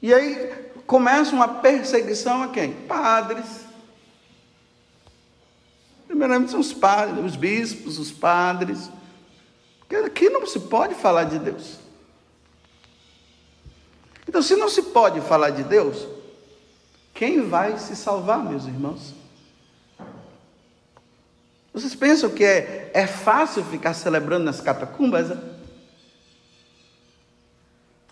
E 0.02 0.12
aí 0.12 0.52
começa 0.86 1.34
uma 1.34 1.48
perseguição 1.48 2.42
a 2.42 2.48
quem? 2.48 2.74
Padres. 2.86 3.61
Primeiramente 6.22 6.52
são 6.52 6.60
os 6.60 6.72
padres, 6.72 7.24
os 7.24 7.34
bispos, 7.34 7.98
os 7.98 8.12
padres. 8.12 8.88
Porque 9.80 9.96
aqui 9.96 10.30
não 10.30 10.46
se 10.46 10.60
pode 10.60 10.94
falar 10.94 11.24
de 11.24 11.36
Deus. 11.36 11.80
Então, 14.28 14.40
se 14.40 14.54
não 14.54 14.68
se 14.68 14.82
pode 14.82 15.20
falar 15.20 15.50
de 15.50 15.64
Deus, 15.64 16.06
quem 17.12 17.48
vai 17.48 17.76
se 17.76 17.96
salvar, 17.96 18.38
meus 18.38 18.66
irmãos? 18.66 19.12
Vocês 21.74 21.92
pensam 21.92 22.30
que 22.30 22.44
é, 22.44 22.92
é 22.94 23.04
fácil 23.04 23.64
ficar 23.64 23.92
celebrando 23.92 24.44
nas 24.44 24.60
catacumbas? 24.60 25.36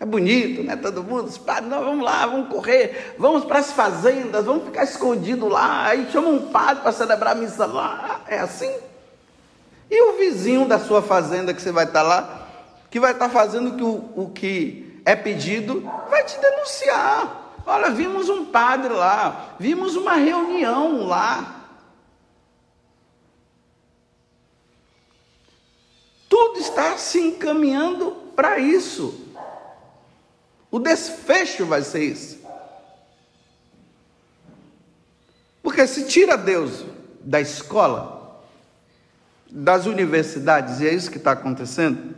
É? 0.00 0.06
bonito, 0.06 0.62
né? 0.62 0.76
Todo 0.76 1.04
mundo, 1.04 1.30
padres, 1.40 1.68
não, 1.68 1.84
vamos 1.84 2.02
lá, 2.02 2.24
vamos 2.26 2.48
correr, 2.48 3.14
vamos 3.18 3.44
para 3.44 3.58
as 3.58 3.70
fazendas, 3.70 4.46
vamos 4.46 4.64
ficar 4.64 4.84
escondido 4.84 5.46
lá, 5.46 5.88
aí 5.88 6.10
chama 6.10 6.28
um 6.28 6.50
padre 6.50 6.82
para 6.82 6.92
celebrar 6.92 7.36
a 7.36 7.38
missa 7.38 7.66
lá. 7.66 8.22
É 8.26 8.38
assim? 8.38 8.74
E 9.90 10.02
o 10.02 10.16
vizinho 10.16 10.66
da 10.66 10.78
sua 10.78 11.02
fazenda 11.02 11.52
que 11.52 11.60
você 11.60 11.70
vai 11.70 11.84
estar 11.84 12.02
lá, 12.02 12.48
que 12.90 12.98
vai 12.98 13.12
estar 13.12 13.28
fazendo 13.28 13.86
o, 13.86 14.22
o 14.24 14.30
que 14.30 15.02
é 15.04 15.14
pedido, 15.14 15.82
vai 16.08 16.24
te 16.24 16.38
denunciar. 16.40 17.52
Olha, 17.66 17.90
vimos 17.90 18.28
um 18.30 18.46
padre 18.46 18.92
lá, 18.92 19.54
vimos 19.58 19.96
uma 19.96 20.14
reunião 20.14 21.06
lá. 21.06 21.56
Tudo 26.28 26.58
está 26.58 26.96
se 26.96 27.20
encaminhando 27.20 28.12
para 28.34 28.58
isso. 28.58 29.29
O 30.70 30.78
desfecho 30.78 31.66
vai 31.66 31.82
ser 31.82 32.04
isso. 32.04 32.38
Porque 35.62 35.86
se 35.86 36.06
tira 36.06 36.36
Deus 36.36 36.84
da 37.20 37.40
escola, 37.40 38.40
das 39.50 39.86
universidades, 39.86 40.80
e 40.80 40.86
é 40.86 40.94
isso 40.94 41.10
que 41.10 41.18
está 41.18 41.32
acontecendo, 41.32 42.14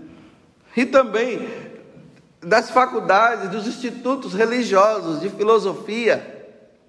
e 0.76 0.84
também 0.84 1.48
das 2.40 2.70
faculdades, 2.70 3.48
dos 3.50 3.66
institutos 3.66 4.34
religiosos 4.34 5.20
de 5.20 5.30
filosofia, 5.30 6.48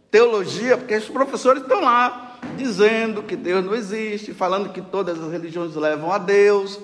teologia, 0.10 0.78
porque 0.78 0.96
os 0.96 1.10
professores 1.10 1.62
estão 1.62 1.82
lá 1.82 2.40
dizendo 2.58 3.24
que 3.24 3.36
Deus 3.36 3.64
não 3.64 3.74
existe, 3.74 4.34
falando 4.34 4.72
que 4.72 4.82
todas 4.82 5.22
as 5.22 5.32
religiões 5.32 5.76
levam 5.76 6.12
a 6.12 6.18
Deus, 6.18 6.80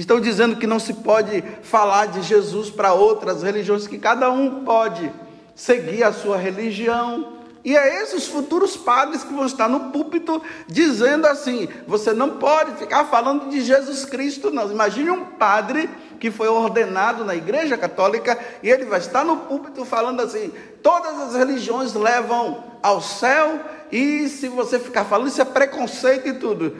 estão 0.00 0.20
dizendo 0.20 0.56
que 0.56 0.66
não 0.66 0.78
se 0.78 0.94
pode 0.94 1.42
falar 1.62 2.06
de 2.06 2.22
Jesus 2.22 2.70
para 2.70 2.94
outras 2.94 3.42
religiões, 3.42 3.86
que 3.86 3.98
cada 3.98 4.30
um 4.30 4.64
pode 4.64 5.10
seguir 5.54 6.04
a 6.04 6.12
sua 6.12 6.36
religião. 6.36 7.36
E 7.64 7.76
é 7.76 8.02
esses 8.02 8.28
futuros 8.28 8.76
padres 8.76 9.24
que 9.24 9.34
vão 9.34 9.44
estar 9.44 9.68
no 9.68 9.90
púlpito 9.90 10.40
dizendo 10.68 11.26
assim: 11.26 11.68
você 11.86 12.12
não 12.12 12.38
pode 12.38 12.76
ficar 12.76 13.06
falando 13.06 13.50
de 13.50 13.60
Jesus 13.60 14.04
Cristo, 14.04 14.50
não. 14.52 14.70
Imagine 14.70 15.10
um 15.10 15.24
padre 15.24 15.90
que 16.20 16.30
foi 16.30 16.46
ordenado 16.46 17.24
na 17.24 17.34
Igreja 17.34 17.76
Católica 17.76 18.38
e 18.62 18.70
ele 18.70 18.84
vai 18.84 19.00
estar 19.00 19.24
no 19.24 19.38
púlpito 19.38 19.84
falando 19.84 20.20
assim: 20.20 20.52
todas 20.82 21.18
as 21.20 21.34
religiões 21.34 21.92
levam 21.94 22.62
ao 22.80 23.02
céu 23.02 23.60
e 23.90 24.28
se 24.28 24.48
você 24.48 24.78
ficar 24.78 25.04
falando 25.04 25.26
isso 25.26 25.42
é 25.42 25.44
preconceito 25.44 26.28
e 26.28 26.34
tudo. 26.34 26.74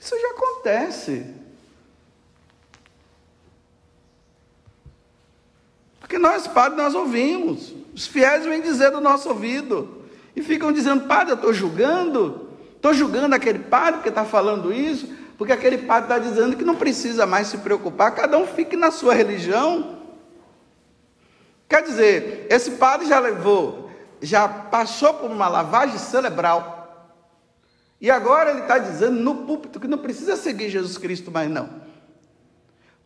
Isso 0.00 0.18
já 0.18 0.30
acontece. 0.30 1.45
Porque 6.06 6.18
nós, 6.18 6.46
padres, 6.46 6.80
nós 6.80 6.94
ouvimos. 6.94 7.74
Os 7.92 8.06
fiéis 8.06 8.46
vêm 8.46 8.60
dizer 8.62 8.92
do 8.92 9.00
nosso 9.00 9.28
ouvido. 9.28 10.04
E 10.36 10.40
ficam 10.40 10.70
dizendo, 10.70 11.08
padre, 11.08 11.32
eu 11.32 11.34
estou 11.34 11.52
julgando, 11.52 12.48
estou 12.76 12.94
julgando 12.94 13.34
aquele 13.34 13.58
padre 13.58 13.94
porque 13.94 14.10
está 14.10 14.24
falando 14.24 14.72
isso, 14.72 15.12
porque 15.36 15.52
aquele 15.52 15.78
padre 15.78 16.04
está 16.04 16.18
dizendo 16.20 16.56
que 16.56 16.64
não 16.64 16.76
precisa 16.76 17.26
mais 17.26 17.48
se 17.48 17.58
preocupar, 17.58 18.14
cada 18.14 18.38
um 18.38 18.46
fique 18.46 18.76
na 18.76 18.92
sua 18.92 19.14
religião. 19.14 19.98
Quer 21.68 21.82
dizer, 21.82 22.46
esse 22.50 22.72
padre 22.72 23.08
já 23.08 23.18
levou, 23.18 23.90
já 24.22 24.46
passou 24.48 25.12
por 25.14 25.28
uma 25.28 25.48
lavagem 25.48 25.98
cerebral, 25.98 27.16
e 28.00 28.12
agora 28.12 28.50
ele 28.50 28.60
está 28.60 28.78
dizendo 28.78 29.18
no 29.18 29.46
púlpito 29.46 29.80
que 29.80 29.88
não 29.88 29.98
precisa 29.98 30.36
seguir 30.36 30.70
Jesus 30.70 30.96
Cristo 30.98 31.32
mais 31.32 31.50
não. 31.50 31.68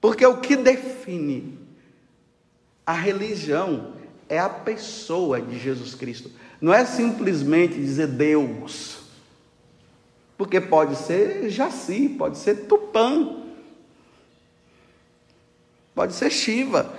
Porque 0.01 0.27
o 0.27 0.37
que 0.37 0.55
define 0.55 1.60
a 2.91 2.93
religião 2.93 3.93
é 4.29 4.41
a 4.41 4.49
pessoa 4.49 5.41
de 5.41 5.57
Jesus 5.61 5.95
Cristo. 5.95 6.29
Não 6.61 6.75
é 6.75 6.85
simplesmente 6.85 7.75
dizer 7.75 8.09
Deus. 8.09 9.03
Porque 10.37 10.61
pode 10.61 10.97
ser 10.97 11.49
Jaci, 11.51 12.09
pode 12.09 12.37
ser 12.37 12.67
Tupã, 12.67 13.45
pode 15.95 16.15
ser 16.15 16.31
Shiva. 16.31 16.93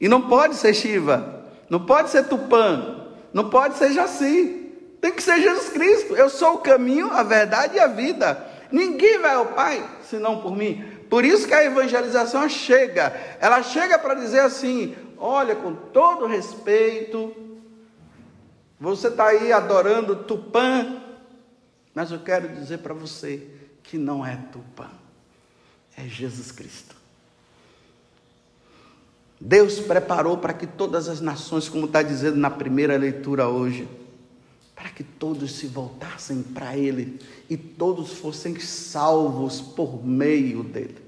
E 0.00 0.08
não 0.08 0.22
pode 0.22 0.56
ser 0.56 0.74
Shiva, 0.74 1.44
não 1.70 1.86
pode 1.86 2.10
ser 2.10 2.26
Tupã, 2.26 3.06
não 3.32 3.50
pode 3.50 3.76
ser 3.76 3.92
Jaci. 3.92 4.72
Tem 5.00 5.12
que 5.12 5.22
ser 5.22 5.40
Jesus 5.40 5.68
Cristo. 5.68 6.16
Eu 6.16 6.28
sou 6.28 6.54
o 6.54 6.58
caminho, 6.58 7.12
a 7.12 7.22
verdade 7.22 7.76
e 7.76 7.80
a 7.80 7.86
vida. 7.86 8.44
Ninguém 8.72 9.20
vai 9.20 9.36
ao 9.36 9.46
Pai 9.46 9.88
senão 10.02 10.40
por 10.40 10.56
mim. 10.56 10.84
Por 11.14 11.24
isso 11.24 11.46
que 11.46 11.54
a 11.54 11.64
evangelização 11.64 12.48
chega. 12.48 13.14
Ela 13.40 13.62
chega 13.62 13.96
para 13.96 14.14
dizer 14.14 14.40
assim: 14.40 14.96
olha, 15.16 15.54
com 15.54 15.72
todo 15.72 16.26
respeito, 16.26 17.32
você 18.80 19.06
está 19.06 19.26
aí 19.26 19.52
adorando 19.52 20.24
Tupã, 20.24 21.00
mas 21.94 22.10
eu 22.10 22.18
quero 22.18 22.48
dizer 22.48 22.78
para 22.78 22.92
você 22.92 23.48
que 23.84 23.96
não 23.96 24.26
é 24.26 24.36
Tupã, 24.50 24.90
é 25.96 26.02
Jesus 26.02 26.50
Cristo. 26.50 26.96
Deus 29.40 29.78
preparou 29.78 30.38
para 30.38 30.52
que 30.52 30.66
todas 30.66 31.08
as 31.08 31.20
nações, 31.20 31.68
como 31.68 31.86
está 31.86 32.02
dizendo 32.02 32.38
na 32.38 32.50
primeira 32.50 32.96
leitura 32.96 33.46
hoje, 33.46 33.88
para 34.84 34.92
que 34.92 35.02
todos 35.02 35.52
se 35.52 35.66
voltassem 35.66 36.42
para 36.42 36.76
Ele 36.76 37.18
e 37.48 37.56
todos 37.56 38.18
fossem 38.18 38.60
salvos 38.60 39.58
por 39.58 40.04
meio 40.04 40.62
dele. 40.62 40.98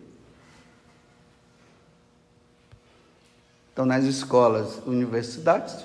Então, 3.71 3.85
nas 3.85 4.05
escolas, 4.05 4.81
universidades, 4.87 5.77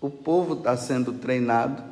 o 0.00 0.08
povo 0.08 0.54
está 0.54 0.76
sendo 0.76 1.14
treinado. 1.14 1.82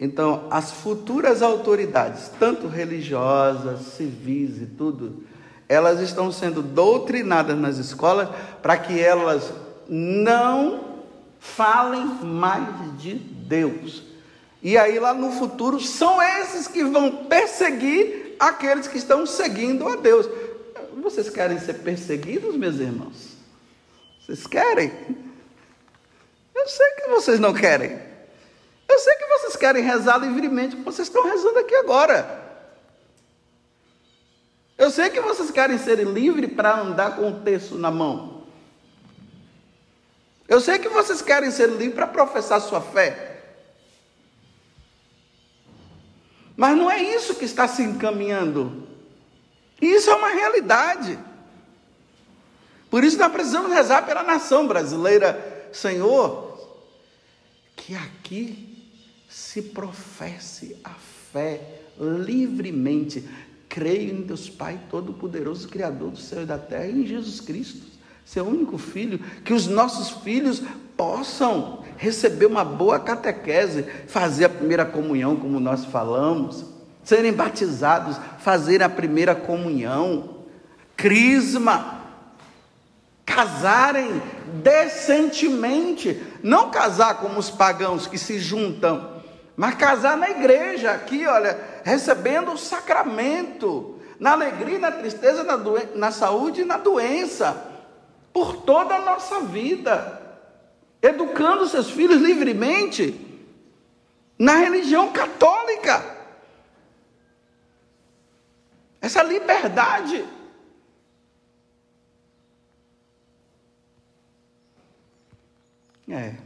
Então, 0.00 0.48
as 0.50 0.72
futuras 0.72 1.40
autoridades, 1.40 2.28
tanto 2.40 2.66
religiosas, 2.66 3.78
civis 3.92 4.60
e 4.60 4.66
tudo, 4.66 5.22
elas 5.68 6.00
estão 6.00 6.32
sendo 6.32 6.62
doutrinadas 6.62 7.56
nas 7.56 7.78
escolas 7.78 8.28
para 8.60 8.76
que 8.76 8.98
elas 8.98 9.52
não 9.88 11.04
falem 11.38 12.04
mais 12.24 12.98
de 13.00 13.14
Deus. 13.14 14.17
E 14.62 14.76
aí, 14.76 14.98
lá 14.98 15.14
no 15.14 15.30
futuro, 15.32 15.80
são 15.80 16.20
esses 16.20 16.66
que 16.66 16.84
vão 16.84 17.26
perseguir 17.26 18.36
aqueles 18.40 18.86
que 18.88 18.98
estão 18.98 19.24
seguindo 19.24 19.86
a 19.88 19.96
Deus. 19.96 20.28
Vocês 21.00 21.30
querem 21.30 21.58
ser 21.58 21.74
perseguidos, 21.74 22.56
meus 22.56 22.76
irmãos? 22.76 23.36
Vocês 24.20 24.46
querem? 24.46 24.92
Eu 26.54 26.68
sei 26.68 26.86
que 26.96 27.08
vocês 27.08 27.38
não 27.38 27.54
querem. 27.54 27.98
Eu 28.88 28.98
sei 28.98 29.14
que 29.14 29.26
vocês 29.26 29.56
querem 29.56 29.82
rezar 29.82 30.18
livremente, 30.18 30.74
como 30.74 30.90
vocês 30.90 31.08
estão 31.08 31.24
rezando 31.24 31.58
aqui 31.60 31.74
agora. 31.76 32.46
Eu 34.76 34.90
sei 34.90 35.10
que 35.10 35.20
vocês 35.20 35.50
querem 35.50 35.78
ser 35.78 35.98
livres 36.04 36.52
para 36.52 36.80
andar 36.80 37.16
com 37.16 37.30
o 37.30 37.40
texto 37.40 37.76
na 37.76 37.90
mão. 37.90 38.44
Eu 40.48 40.60
sei 40.60 40.78
que 40.78 40.88
vocês 40.88 41.20
querem 41.20 41.50
ser 41.50 41.68
livres 41.68 41.94
para 41.94 42.06
professar 42.06 42.60
sua 42.60 42.80
fé. 42.80 43.27
Mas 46.58 46.76
não 46.76 46.90
é 46.90 47.00
isso 47.00 47.36
que 47.36 47.44
está 47.44 47.68
se 47.68 47.84
encaminhando. 47.84 48.82
Isso 49.80 50.10
é 50.10 50.14
uma 50.16 50.30
realidade. 50.30 51.16
Por 52.90 53.04
isso 53.04 53.16
nós 53.16 53.30
precisamos 53.30 53.72
rezar 53.72 54.04
pela 54.04 54.24
nação 54.24 54.66
brasileira, 54.66 55.70
Senhor, 55.72 56.58
que 57.76 57.94
aqui 57.94 58.90
se 59.28 59.62
professe 59.62 60.76
a 60.82 60.94
fé 61.32 61.82
livremente. 61.96 63.24
Creio 63.68 64.16
em 64.16 64.22
Deus 64.22 64.50
Pai 64.50 64.80
Todo-Poderoso, 64.90 65.68
Criador 65.68 66.10
do 66.10 66.18
céu 66.18 66.42
e 66.42 66.46
da 66.46 66.58
terra, 66.58 66.86
e 66.86 67.02
em 67.02 67.06
Jesus 67.06 67.40
Cristo, 67.40 67.86
seu 68.24 68.44
único 68.44 68.78
filho, 68.78 69.20
que 69.44 69.52
os 69.52 69.68
nossos 69.68 70.10
filhos 70.24 70.60
possam 70.96 71.84
receber 71.98 72.46
uma 72.46 72.64
boa 72.64 72.98
catequese, 72.98 73.84
fazer 74.06 74.46
a 74.46 74.48
primeira 74.48 74.86
comunhão, 74.86 75.36
como 75.36 75.60
nós 75.60 75.84
falamos, 75.84 76.64
serem 77.04 77.32
batizados, 77.32 78.16
fazer 78.38 78.82
a 78.82 78.88
primeira 78.88 79.34
comunhão, 79.34 80.36
crisma, 80.96 81.98
casarem 83.26 84.22
decentemente, 84.62 86.22
não 86.42 86.70
casar 86.70 87.18
como 87.18 87.38
os 87.38 87.50
pagãos 87.50 88.06
que 88.06 88.16
se 88.16 88.38
juntam, 88.38 89.18
mas 89.56 89.74
casar 89.74 90.16
na 90.16 90.30
igreja, 90.30 90.92
aqui, 90.92 91.26
olha, 91.26 91.58
recebendo 91.82 92.52
o 92.52 92.58
sacramento, 92.58 93.98
na 94.20 94.32
alegria, 94.32 94.78
na 94.78 94.92
tristeza, 94.92 95.42
na, 95.42 95.58
na 95.94 96.12
saúde 96.12 96.62
e 96.62 96.64
na 96.64 96.76
doença, 96.76 97.56
por 98.32 98.58
toda 98.58 98.94
a 98.94 99.00
nossa 99.00 99.40
vida, 99.40 100.17
educando 101.00 101.68
seus 101.68 101.90
filhos 101.90 102.20
livremente 102.20 103.14
na 104.38 104.56
religião 104.56 105.12
católica. 105.12 106.16
Essa 109.00 109.22
liberdade. 109.22 110.24
É. 116.08 116.36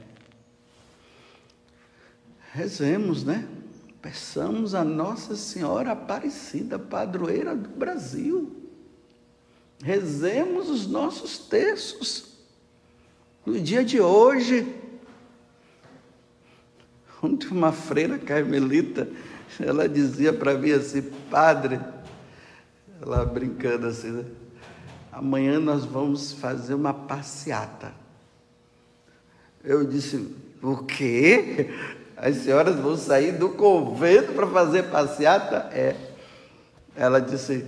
Rezemos, 2.53 3.25
né? 3.25 3.49
Peçamos 4.03 4.75
a 4.75 4.85
Nossa 4.85 5.37
Senhora 5.37 5.93
Aparecida, 5.93 6.79
padroeira 6.79 7.55
do 7.55 7.69
Brasil. 7.69 8.55
Rezemos 9.83 10.69
os 10.69 10.87
nossos 10.87 11.39
textos. 11.39 12.32
No 13.45 13.59
dia 13.59 13.85
de 13.85 14.01
hoje, 14.01 14.73
ontem 17.23 17.49
uma 17.49 17.73
freira 17.73 18.19
carmelita, 18.19 19.09
ela 19.59 19.89
dizia 19.89 20.33
para 20.33 20.55
mim 20.55 20.71
assim, 20.71 21.03
padre, 21.31 21.81
ela 23.01 23.25
brincando 23.25 23.89
assim, 23.89 24.11
né? 24.13 24.25
amanhã 25.13 25.61
nós 25.61 25.85
vamos 25.85 26.33
fazer 26.33 26.75
uma 26.75 26.95
passeata. 26.95 27.93
Eu 29.63 29.85
disse: 29.85 30.35
O 30.63 30.79
quê? 30.79 31.71
As 32.17 32.37
senhoras 32.37 32.77
vão 32.77 32.97
sair 32.97 33.33
do 33.33 33.51
convento 33.51 34.33
para 34.33 34.47
fazer 34.47 34.85
passeata? 34.85 35.69
É. 35.73 35.97
Ela 36.97 37.21
disse: 37.21 37.67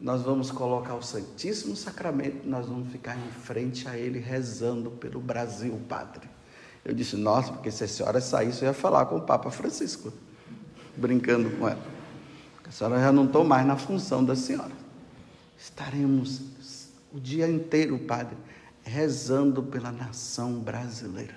Nós 0.00 0.22
vamos 0.22 0.50
colocar 0.50 0.94
o 0.94 1.02
Santíssimo 1.02 1.74
Sacramento, 1.74 2.46
nós 2.46 2.66
vamos 2.66 2.92
ficar 2.92 3.16
em 3.16 3.30
frente 3.30 3.88
a 3.88 3.96
ele 3.96 4.18
rezando 4.18 4.90
pelo 4.90 5.20
Brasil, 5.20 5.80
padre. 5.88 6.28
Eu 6.84 6.94
disse: 6.94 7.16
Nossa, 7.16 7.52
porque 7.52 7.70
se 7.70 7.84
a 7.84 7.88
senhora 7.88 8.20
saísse, 8.20 8.62
eu 8.62 8.68
ia 8.68 8.74
falar 8.74 9.06
com 9.06 9.16
o 9.16 9.22
Papa 9.22 9.50
Francisco, 9.50 10.12
brincando 10.96 11.50
com 11.56 11.68
ela. 11.68 11.82
A 12.66 12.70
senhora 12.70 13.00
já 13.00 13.10
não 13.10 13.24
estou 13.24 13.44
mais 13.44 13.66
na 13.66 13.76
função 13.76 14.24
da 14.24 14.36
senhora. 14.36 14.72
Estaremos 15.58 16.42
o 17.12 17.18
dia 17.18 17.48
inteiro, 17.48 17.98
padre, 17.98 18.36
rezando 18.82 19.62
pela 19.62 19.90
nação 19.90 20.58
brasileira. 20.58 21.34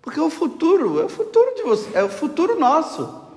Porque 0.00 0.20
o 0.20 0.30
futuro, 0.30 1.00
é 1.00 1.04
o 1.04 1.08
futuro 1.08 1.54
de 1.54 1.62
você, 1.62 1.90
é 1.98 2.02
o 2.02 2.08
futuro 2.08 2.58
nosso. 2.58 3.29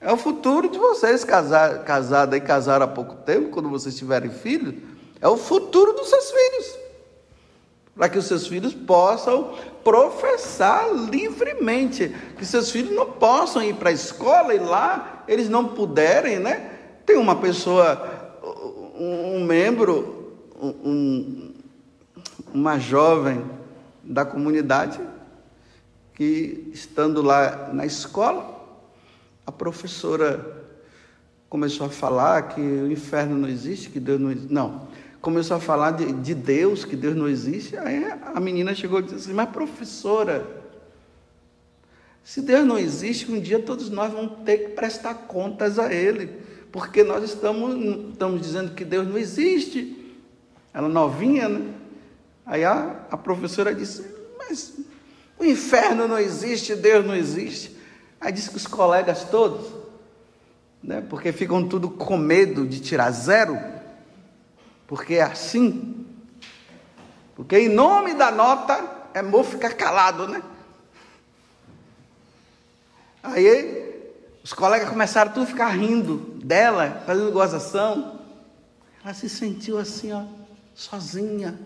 É 0.00 0.12
o 0.12 0.16
futuro 0.16 0.68
de 0.68 0.78
vocês 0.78 1.24
casar, 1.24 1.84
casada 1.84 2.36
e 2.36 2.40
casaram 2.40 2.84
há 2.84 2.88
pouco 2.88 3.16
tempo, 3.16 3.50
quando 3.50 3.68
vocês 3.68 3.96
tiverem 3.96 4.30
filhos, 4.30 4.74
é 5.20 5.28
o 5.28 5.36
futuro 5.36 5.92
dos 5.94 6.08
seus 6.08 6.30
filhos. 6.30 6.78
Para 7.94 8.08
que 8.10 8.18
os 8.18 8.26
seus 8.26 8.46
filhos 8.46 8.74
possam 8.74 9.54
professar 9.82 10.92
livremente, 10.92 12.14
que 12.36 12.44
seus 12.44 12.70
filhos 12.70 12.94
não 12.94 13.12
possam 13.12 13.62
ir 13.62 13.74
para 13.76 13.88
a 13.88 13.92
escola 13.92 14.54
e 14.54 14.58
lá 14.58 15.24
eles 15.26 15.48
não 15.48 15.68
puderem, 15.68 16.38
né? 16.38 16.72
Tem 17.06 17.16
uma 17.16 17.36
pessoa 17.36 18.26
um, 18.98 19.44
membro, 19.44 20.34
um, 20.60 21.54
uma 22.52 22.78
jovem 22.78 23.44
da 24.02 24.24
comunidade, 24.24 25.00
que 26.14 26.70
estando 26.72 27.22
lá 27.22 27.70
na 27.72 27.84
escola, 27.84 28.55
a 29.46 29.52
professora 29.52 30.64
começou 31.48 31.86
a 31.86 31.90
falar 31.90 32.48
que 32.48 32.60
o 32.60 32.90
inferno 32.90 33.36
não 33.36 33.48
existe, 33.48 33.88
que 33.88 34.00
Deus 34.00 34.20
não 34.20 34.30
existe. 34.30 34.52
Não, 34.52 34.88
começou 35.20 35.56
a 35.56 35.60
falar 35.60 35.92
de, 35.92 36.12
de 36.12 36.34
Deus, 36.34 36.84
que 36.84 36.96
Deus 36.96 37.14
não 37.14 37.28
existe. 37.28 37.76
Aí 37.76 38.04
a 38.34 38.40
menina 38.40 38.74
chegou 38.74 38.98
e 38.98 39.02
disse 39.04 39.14
assim: 39.14 39.32
Mas 39.32 39.48
professora, 39.50 40.46
se 42.24 42.42
Deus 42.42 42.66
não 42.66 42.76
existe, 42.76 43.30
um 43.30 43.40
dia 43.40 43.60
todos 43.60 43.88
nós 43.88 44.12
vamos 44.12 44.44
ter 44.44 44.58
que 44.58 44.68
prestar 44.70 45.14
contas 45.14 45.78
a 45.78 45.92
Ele 45.94 46.44
porque 46.72 47.02
nós 47.02 47.24
estamos, 47.24 47.74
estamos 48.10 48.40
dizendo 48.40 48.74
que 48.74 48.84
Deus 48.84 49.06
não 49.06 49.16
existe. 49.16 50.14
Ela 50.74 50.88
novinha, 50.88 51.48
né? 51.48 51.72
Aí 52.44 52.64
a, 52.64 53.06
a 53.10 53.16
professora 53.16 53.74
disse, 53.74 54.04
mas 54.38 54.74
o 55.38 55.44
inferno 55.44 56.06
não 56.06 56.18
existe, 56.18 56.74
Deus 56.74 57.06
não 57.06 57.14
existe. 57.14 57.75
Aí 58.26 58.32
disse 58.32 58.50
que 58.50 58.56
os 58.56 58.66
colegas 58.66 59.22
todos, 59.22 59.68
né, 60.82 61.00
porque 61.00 61.30
ficam 61.30 61.68
tudo 61.68 61.88
com 61.88 62.16
medo 62.16 62.66
de 62.66 62.80
tirar 62.80 63.12
zero, 63.12 63.56
porque 64.84 65.14
é 65.14 65.22
assim. 65.22 66.04
Porque 67.36 67.56
em 67.56 67.68
nome 67.68 68.14
da 68.14 68.32
nota 68.32 68.84
é 69.14 69.22
bom 69.22 69.44
ficar 69.44 69.74
calado, 69.74 70.26
né? 70.26 70.42
Aí 73.22 73.94
os 74.42 74.52
colegas 74.52 74.88
começaram 74.88 75.30
tudo 75.30 75.44
a 75.44 75.46
ficar 75.46 75.68
rindo 75.68 76.16
dela, 76.44 77.04
fazendo 77.06 77.30
gozação. 77.30 78.18
Ela 79.04 79.14
se 79.14 79.28
sentiu 79.28 79.78
assim, 79.78 80.12
ó, 80.12 80.24
sozinha. 80.74 81.56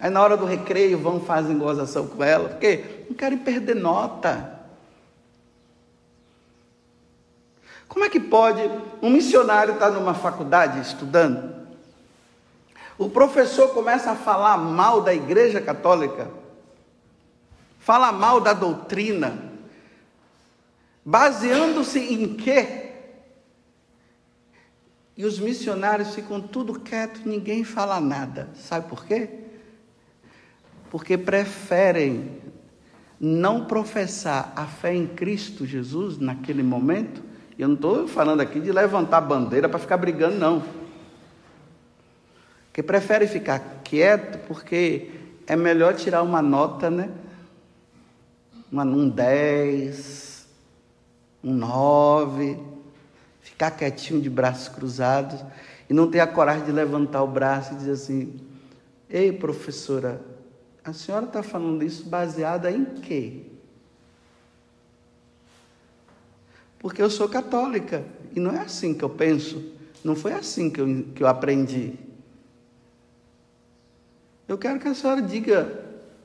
Aí 0.00 0.08
na 0.08 0.22
hora 0.22 0.34
do 0.34 0.46
recreio 0.46 0.98
vão 0.98 1.20
fazer 1.20 1.54
gozação 1.56 2.06
com 2.06 2.24
ela, 2.24 2.48
porque 2.48 3.04
não 3.10 3.14
querem 3.14 3.36
perder 3.36 3.76
nota. 3.76 4.61
Como 7.92 8.06
é 8.06 8.08
que 8.08 8.18
pode 8.18 8.62
um 9.02 9.10
missionário 9.10 9.74
estar 9.74 9.90
numa 9.90 10.14
faculdade 10.14 10.80
estudando? 10.80 11.52
O 12.96 13.10
professor 13.10 13.74
começa 13.74 14.12
a 14.12 14.16
falar 14.16 14.56
mal 14.56 15.02
da 15.02 15.12
igreja 15.12 15.60
católica, 15.60 16.30
fala 17.78 18.10
mal 18.10 18.40
da 18.40 18.54
doutrina, 18.54 19.52
Baseando-se 21.04 21.98
em 21.98 22.36
quê? 22.36 22.92
E 25.16 25.24
os 25.24 25.38
missionários 25.38 26.14
ficam 26.14 26.40
tudo 26.40 26.78
quieto, 26.78 27.22
ninguém 27.26 27.64
fala 27.64 28.00
nada. 28.00 28.48
Sabe 28.54 28.88
por 28.88 29.04
quê? 29.04 29.28
Porque 30.90 31.18
preferem 31.18 32.40
não 33.18 33.64
professar 33.64 34.52
a 34.54 34.64
fé 34.66 34.94
em 34.94 35.06
Cristo 35.06 35.66
Jesus 35.66 36.18
naquele 36.18 36.62
momento. 36.62 37.31
Eu 37.58 37.68
não 37.68 37.74
estou 37.74 38.08
falando 38.08 38.40
aqui 38.40 38.60
de 38.60 38.72
levantar 38.72 39.20
bandeira 39.20 39.68
para 39.68 39.78
ficar 39.78 39.96
brigando, 39.96 40.36
não. 40.36 40.62
Que 42.72 42.82
prefere 42.82 43.26
ficar 43.26 43.82
quieto 43.84 44.38
porque 44.46 45.10
é 45.46 45.54
melhor 45.54 45.94
tirar 45.94 46.22
uma 46.22 46.40
nota, 46.40 46.90
né? 46.90 47.10
Uma, 48.70 48.84
um 48.84 49.08
10, 49.08 50.46
um 51.44 51.52
9, 51.52 52.58
ficar 53.42 53.70
quietinho 53.72 54.20
de 54.20 54.30
braços 54.30 54.68
cruzados 54.68 55.44
e 55.90 55.92
não 55.92 56.10
ter 56.10 56.20
a 56.20 56.26
coragem 56.26 56.64
de 56.64 56.72
levantar 56.72 57.22
o 57.22 57.26
braço 57.26 57.74
e 57.74 57.76
dizer 57.76 57.92
assim: 57.92 58.40
Ei, 59.10 59.30
professora, 59.30 60.22
a 60.82 60.94
senhora 60.94 61.26
está 61.26 61.42
falando 61.42 61.84
isso 61.84 62.08
baseada 62.08 62.70
em 62.70 62.84
quê? 62.86 63.51
Porque 66.82 67.00
eu 67.00 67.08
sou 67.08 67.28
católica 67.28 68.04
e 68.34 68.40
não 68.40 68.50
é 68.50 68.58
assim 68.58 68.92
que 68.92 69.04
eu 69.04 69.08
penso, 69.08 69.62
não 70.02 70.16
foi 70.16 70.32
assim 70.32 70.68
que 70.68 70.80
eu, 70.80 71.06
que 71.14 71.22
eu 71.22 71.28
aprendi. 71.28 71.94
Eu 74.48 74.58
quero 74.58 74.80
que 74.80 74.88
a 74.88 74.94
senhora 74.94 75.22
diga, 75.22 75.80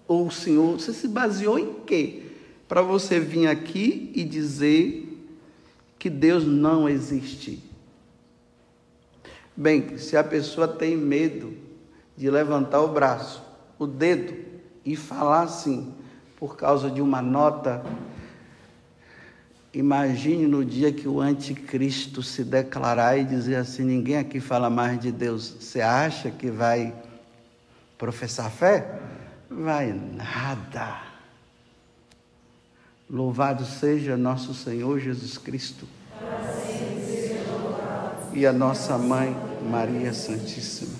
ou 0.07 0.25
o 0.25 0.31
senhor, 0.31 0.79
você 0.79 0.91
se 0.91 1.07
baseou 1.07 1.59
em 1.59 1.75
quê? 1.85 2.23
Para 2.67 2.81
você 2.81 3.19
vir 3.19 3.47
aqui 3.47 4.11
e 4.15 4.23
dizer 4.23 5.07
que 5.99 6.09
Deus 6.09 6.43
não 6.45 6.89
existe. 6.89 7.63
Bem, 9.55 9.97
se 9.97 10.17
a 10.17 10.23
pessoa 10.23 10.67
tem 10.67 10.97
medo 10.97 11.53
de 12.15 12.29
levantar 12.29 12.81
o 12.81 12.87
braço, 12.87 13.43
o 13.77 13.85
dedo, 13.85 14.33
e 14.83 14.95
falar 14.95 15.41
assim, 15.41 15.93
por 16.37 16.55
causa 16.55 16.89
de 16.89 17.01
uma 17.01 17.21
nota, 17.21 17.83
imagine 19.77 20.47
no 20.47 20.65
dia 20.65 20.91
que 20.91 21.07
o 21.07 21.21
anticristo 21.21 22.23
se 22.23 22.43
declarar 22.43 23.17
e 23.17 23.23
dizer 23.23 23.55
assim: 23.55 23.83
ninguém 23.83 24.17
aqui 24.17 24.39
fala 24.39 24.69
mais 24.69 24.99
de 24.99 25.11
Deus. 25.11 25.55
Você 25.59 25.81
acha 25.81 26.31
que 26.31 26.49
vai 26.49 26.93
professar 27.97 28.49
fé? 28.49 28.99
Vai 29.49 29.93
nada. 29.93 31.01
Louvado 33.09 33.65
seja 33.65 34.17
nosso 34.17 34.53
Senhor 34.53 34.99
Jesus 34.99 35.37
Cristo. 35.37 35.87
E 38.33 38.45
a 38.45 38.51
nossa 38.51 38.97
mãe 38.97 39.35
Maria 39.69 40.13
Santíssima. 40.13 40.96